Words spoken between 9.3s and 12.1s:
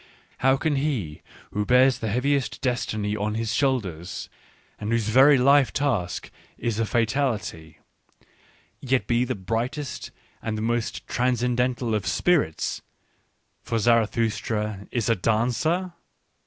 brightest and the most transcen dental of